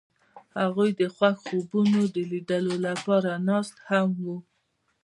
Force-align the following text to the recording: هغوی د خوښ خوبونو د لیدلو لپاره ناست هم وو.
هغوی 0.59 0.89
د 0.99 1.01
خوښ 1.15 1.35
خوبونو 1.47 2.01
د 2.15 2.17
لیدلو 2.31 2.75
لپاره 2.87 3.31
ناست 3.49 3.75
هم 3.87 4.09
وو. 4.23 4.37